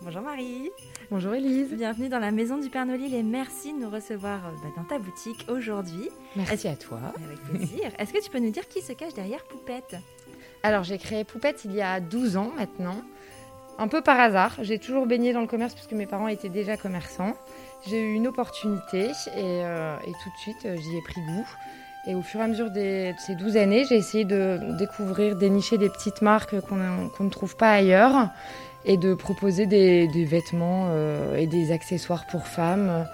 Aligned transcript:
Bonjour 0.00 0.22
Marie, 0.22 0.70
Bonjour 1.10 1.34
Elise. 1.34 1.72
bienvenue 1.72 2.08
dans 2.08 2.18
la 2.18 2.30
maison 2.30 2.58
du 2.58 2.68
Père 2.70 2.86
Nolil 2.86 3.14
et 3.14 3.22
merci 3.22 3.72
de 3.72 3.78
nous 3.78 3.90
recevoir 3.90 4.46
euh, 4.46 4.50
bah, 4.62 4.68
dans 4.76 4.84
ta 4.84 4.98
boutique 4.98 5.46
aujourd'hui. 5.48 6.08
Merci 6.36 6.68
à 6.68 6.76
toi. 6.76 6.98
Avec 7.24 7.40
plaisir. 7.42 7.90
Est-ce 7.98 8.12
que 8.12 8.22
tu 8.22 8.30
peux 8.30 8.38
nous 8.38 8.50
dire 8.50 8.68
qui 8.68 8.80
se 8.82 8.92
cache 8.92 9.14
derrière 9.14 9.44
Poupette? 9.44 9.96
Alors 10.62 10.82
j'ai 10.82 10.98
créé 10.98 11.24
Poupette 11.24 11.64
il 11.64 11.72
y 11.72 11.80
a 11.82 12.00
12 12.00 12.36
ans 12.36 12.52
maintenant. 12.56 12.96
Un 13.78 13.88
peu 13.88 14.02
par 14.02 14.20
hasard. 14.20 14.54
J'ai 14.60 14.78
toujours 14.78 15.06
baigné 15.06 15.32
dans 15.32 15.40
le 15.40 15.46
commerce 15.46 15.74
puisque 15.74 15.92
mes 15.92 16.06
parents 16.06 16.28
étaient 16.28 16.48
déjà 16.48 16.76
commerçants. 16.76 17.34
J'ai 17.86 18.00
eu 18.00 18.14
une 18.14 18.28
opportunité 18.28 19.06
et, 19.08 19.10
euh, 19.36 19.96
et 20.06 20.12
tout 20.12 20.30
de 20.30 20.36
suite 20.38 20.64
euh, 20.66 20.76
j'y 20.76 20.96
ai 20.96 21.02
pris 21.02 21.20
goût. 21.22 21.46
Et 22.06 22.14
au 22.14 22.22
fur 22.22 22.40
et 22.40 22.42
à 22.44 22.48
mesure 22.48 22.70
de 22.70 23.12
ces 23.18 23.34
12 23.34 23.56
années, 23.56 23.84
j'ai 23.88 23.96
essayé 23.96 24.24
de 24.24 24.58
découvrir, 24.78 25.36
dénicher 25.36 25.78
des 25.78 25.88
petites 25.88 26.20
marques 26.20 26.60
qu'on 26.60 26.76
ne 26.76 27.30
trouve 27.30 27.56
pas 27.56 27.72
ailleurs 27.72 28.28
et 28.84 28.98
de 28.98 29.14
proposer 29.14 29.66
des, 29.66 30.24
vêtements 30.26 30.88
euh, 30.90 31.36
et 31.36 31.46
des 31.46 31.72
accessoires 31.72 32.26
pour 32.26 32.46
femmes 32.46 32.88
euh, 32.90 33.04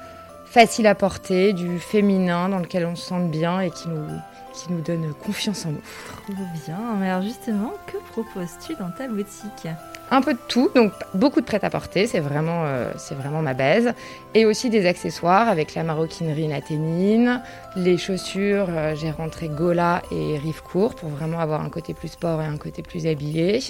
faciles 0.47 0.89
à 0.89 0.97
porter, 0.97 1.53
du 1.53 1.79
féminin 1.79 2.49
dans 2.49 2.59
lequel 2.59 2.85
on 2.85 2.97
se 2.97 3.07
sente 3.07 3.31
bien 3.31 3.61
et 3.61 3.71
qui 3.71 3.89
nous, 3.89 4.07
qui 4.53 4.73
nous 4.73 4.81
donne 4.81 5.15
confiance 5.15 5.65
en 5.67 5.71
nous. 5.71 5.83
Trop 6.25 6.43
bien. 6.67 7.01
Alors 7.01 7.23
justement, 7.23 7.73
que 7.87 7.99
proposes-tu 8.11 8.75
dans 8.75 8.91
ta 8.91 9.07
boutique? 9.07 9.69
Un 10.13 10.23
peu 10.23 10.35
de 10.35 10.41
tout, 10.49 10.71
donc 10.75 10.93
beaucoup 11.15 11.41
de 11.41 11.47
prêt-à-porter, 11.47 12.09
c'est 12.09 12.19
vraiment, 12.19 12.65
euh, 12.65 12.91
c'est 12.97 13.15
vraiment 13.15 13.43
ma 13.43 13.55
base. 13.55 13.93
Et 14.35 14.45
aussi 14.45 14.69
des 14.69 14.87
accessoires 14.87 15.49
avec 15.49 15.77
la 15.77 15.85
maroquinerie 15.85 16.49
naténine, 16.49 17.41
les 17.77 17.97
chaussures, 17.97 18.67
euh, 18.71 18.97
j'ai 18.97 19.13
rentré 19.13 19.49
Gola 19.49 20.03
et 20.11 20.37
Rivecourt 20.37 20.97
pour 20.97 21.11
vraiment 21.11 21.39
avoir 21.39 21.61
un 21.61 21.71
côté 21.71 21.95
plus 21.95 22.09
sport 22.09 22.43
et 22.43 22.45
un 22.45 22.57
côté 22.57 22.83
plus 22.83 23.07
habillé. 23.07 23.61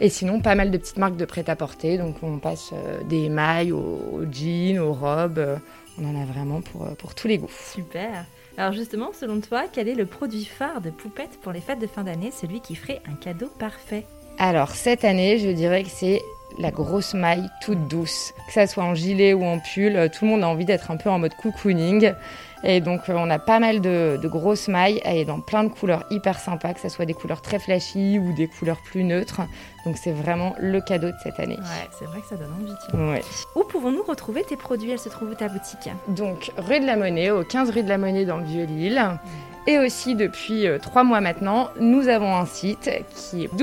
Et 0.00 0.08
sinon, 0.08 0.40
pas 0.40 0.54
mal 0.54 0.70
de 0.70 0.78
petites 0.78 0.98
marques 0.98 1.16
de 1.16 1.24
prêt-à-porter, 1.24 1.98
donc 1.98 2.14
on 2.22 2.38
passe 2.38 2.70
euh, 2.72 3.02
des 3.02 3.28
mailles 3.28 3.72
aux, 3.72 4.22
jeans, 4.30 4.78
aux 4.78 4.92
robes, 4.92 5.58
on 6.00 6.08
en 6.08 6.22
a 6.22 6.24
vraiment 6.24 6.60
pour, 6.60 6.94
pour 6.94 7.16
tous 7.16 7.26
les 7.26 7.38
goûts. 7.38 7.50
Super. 7.72 8.24
Alors 8.56 8.72
justement, 8.72 9.10
selon 9.12 9.40
toi, 9.40 9.64
quel 9.72 9.88
est 9.88 9.96
le 9.96 10.06
produit 10.06 10.44
phare 10.44 10.80
de 10.80 10.90
Poupette 10.90 11.40
pour 11.42 11.50
les 11.50 11.60
fêtes 11.60 11.80
de 11.80 11.88
fin 11.88 12.04
d'année, 12.04 12.30
celui 12.30 12.60
qui 12.60 12.76
ferait 12.76 13.02
un 13.10 13.14
cadeau 13.14 13.48
parfait? 13.58 14.06
Alors 14.38 14.70
cette 14.70 15.04
année, 15.04 15.38
je 15.38 15.48
dirais 15.50 15.82
que 15.84 15.90
c'est 15.90 16.22
la 16.58 16.70
grosse 16.70 17.14
maille 17.14 17.48
toute 17.62 17.88
douce. 17.88 18.34
Que 18.46 18.52
ça 18.52 18.66
soit 18.66 18.84
en 18.84 18.94
gilet 18.94 19.32
ou 19.32 19.44
en 19.44 19.58
pull, 19.58 19.96
euh, 19.96 20.08
tout 20.08 20.24
le 20.24 20.32
monde 20.32 20.42
a 20.42 20.48
envie 20.48 20.64
d'être 20.66 20.90
un 20.90 20.96
peu 20.96 21.08
en 21.08 21.18
mode 21.18 21.34
cocooning. 21.34 22.12
Et 22.64 22.80
donc 22.80 23.08
euh, 23.08 23.14
on 23.16 23.30
a 23.30 23.38
pas 23.38 23.58
mal 23.58 23.80
de, 23.80 24.18
de 24.22 24.28
grosses 24.28 24.68
mailles 24.68 25.00
et 25.04 25.24
dans 25.24 25.40
plein 25.40 25.64
de 25.64 25.68
couleurs 25.68 26.04
hyper 26.10 26.38
sympas, 26.38 26.74
que 26.74 26.80
ça 26.80 26.88
soit 26.90 27.06
des 27.06 27.14
couleurs 27.14 27.40
très 27.40 27.58
flashy 27.58 28.18
ou 28.18 28.32
des 28.34 28.48
couleurs 28.48 28.80
plus 28.82 29.02
neutres. 29.02 29.40
Donc 29.84 29.96
c'est 29.96 30.12
vraiment 30.12 30.54
le 30.60 30.80
cadeau 30.80 31.08
de 31.08 31.16
cette 31.22 31.40
année. 31.40 31.56
Ouais, 31.58 31.88
c'est 31.98 32.04
vrai 32.04 32.20
que 32.20 32.26
ça 32.26 32.36
donne 32.36 32.52
envie. 32.60 32.72
tiens. 32.90 33.08
Ouais. 33.08 33.22
Où 33.56 33.64
pouvons-nous 33.64 34.02
retrouver 34.02 34.44
tes 34.44 34.56
produits? 34.56 34.90
Elle 34.90 34.98
se 34.98 35.08
trouve 35.08 35.30
où 35.30 35.34
ta 35.34 35.48
boutique? 35.48 35.88
Donc 36.08 36.52
rue 36.58 36.80
de 36.80 36.86
la 36.86 36.96
Monnaie, 36.96 37.30
au 37.30 37.44
15 37.44 37.70
rue 37.70 37.82
de 37.82 37.88
la 37.88 37.98
Monnaie 37.98 38.24
dans 38.26 38.36
le 38.36 38.44
Vieux-Lille. 38.44 39.02
Et 39.66 39.78
aussi 39.78 40.16
depuis 40.16 40.66
euh, 40.66 40.78
trois 40.78 41.04
mois 41.04 41.20
maintenant, 41.20 41.70
nous 41.78 42.08
avons 42.08 42.34
un 42.34 42.46
site 42.46 42.90
qui 43.14 43.44
est 43.44 43.56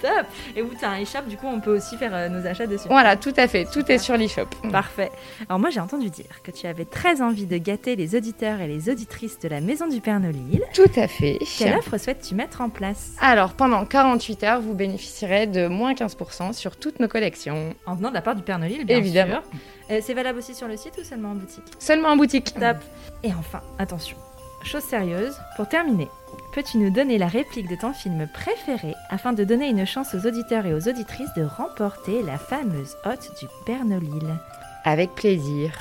Top 0.00 0.26
Et 0.54 0.62
où 0.62 0.70
tu 0.78 0.84
as 0.84 0.90
un 0.90 1.02
e-shop, 1.02 1.22
du 1.28 1.36
coup 1.36 1.46
on 1.46 1.60
peut 1.60 1.76
aussi 1.76 1.96
faire 1.96 2.14
euh, 2.14 2.28
nos 2.28 2.46
achats 2.46 2.66
dessus. 2.66 2.88
Voilà, 2.88 3.16
tout 3.16 3.32
à 3.36 3.48
fait, 3.48 3.64
tout 3.64 3.90
est 3.90 3.98
sur 3.98 4.16
l'e-shop. 4.16 4.46
Parfait. 4.70 5.10
Alors 5.48 5.58
moi 5.58 5.70
j'ai 5.70 5.80
entendu 5.80 6.10
dire 6.10 6.42
que 6.42 6.50
tu 6.50 6.66
avais 6.66 6.84
très 6.84 7.22
envie 7.22 7.46
de 7.46 7.56
gâter 7.58 7.96
les 7.96 8.14
auditeurs 8.14 8.60
et 8.60 8.66
les 8.68 8.88
auditrices 8.90 9.38
de 9.38 9.48
la 9.48 9.60
Maison 9.60 9.86
du 9.86 10.00
Père 10.00 10.20
Nolil. 10.20 10.62
Tout 10.74 10.90
à 10.96 11.08
fait. 11.08 11.38
Quelle 11.58 11.76
offre 11.76 11.98
souhaites-tu 11.98 12.34
mettre 12.34 12.60
en 12.60 12.68
place? 12.68 13.12
Alors, 13.20 13.52
pendant 13.54 13.84
48 13.84 14.42
heures, 14.44 14.60
vous 14.60 14.74
bénéficierez 14.74 15.46
de 15.46 15.66
moins 15.66 15.94
15% 15.94 16.52
sur 16.52 16.76
toutes 16.76 17.00
nos 17.00 17.08
collections. 17.08 17.74
En 17.86 17.94
venant 17.94 18.10
de 18.10 18.14
la 18.14 18.22
part 18.22 18.34
du 18.36 18.42
Père 18.42 18.58
Nolil, 18.58 18.84
bien 18.84 18.98
Évidemment. 18.98 19.40
sûr. 19.42 19.60
Euh, 19.90 20.00
c'est 20.02 20.14
valable 20.14 20.38
aussi 20.38 20.54
sur 20.54 20.68
le 20.68 20.76
site 20.76 20.94
ou 21.00 21.04
seulement 21.04 21.30
en 21.30 21.34
boutique? 21.34 21.64
Seulement 21.78 22.08
en 22.08 22.16
boutique. 22.16 22.52
Top. 22.54 22.76
Et 23.22 23.30
enfin, 23.38 23.60
attention, 23.78 24.16
chose 24.62 24.82
sérieuse, 24.82 25.38
pour 25.56 25.68
terminer, 25.68 26.08
peux-tu 26.52 26.78
nous 26.78 26.90
donner 26.90 27.18
la 27.18 27.28
réplique 27.28 27.68
de 27.68 27.76
ton 27.76 27.92
film 27.92 28.26
préféré 28.32 28.94
afin 29.10 29.32
de 29.32 29.44
donner 29.44 29.68
une 29.68 29.86
chance 29.86 30.14
aux 30.14 30.26
auditeurs 30.26 30.66
et 30.66 30.74
aux 30.74 30.88
auditrices 30.88 31.32
de 31.36 31.44
remporter 31.44 32.22
la 32.22 32.38
fameuse 32.38 32.96
hotte 33.04 33.30
du 33.40 33.46
Père 33.64 33.84
Nolil 33.84 34.38
Avec 34.84 35.14
plaisir. 35.14 35.72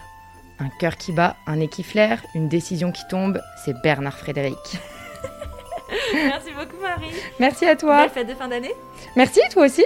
Un 0.59 0.69
cœur 0.79 0.95
qui 0.95 1.11
bat, 1.11 1.35
un 1.47 1.57
nez 1.57 1.67
qui 1.67 1.83
flaire, 1.83 2.21
une 2.33 2.47
décision 2.47 2.91
qui 2.91 3.05
tombe, 3.09 3.41
c'est 3.63 3.81
Bernard 3.81 4.17
Frédéric. 4.17 4.57
Merci 6.13 6.51
beaucoup 6.51 6.81
Marie. 6.81 7.13
Merci 7.39 7.65
à 7.65 7.75
toi. 7.75 8.03
Belle 8.03 8.09
fête 8.09 8.27
de 8.27 8.33
fin 8.35 8.47
d'année. 8.47 8.73
Merci, 9.15 9.41
toi 9.51 9.65
aussi. 9.65 9.85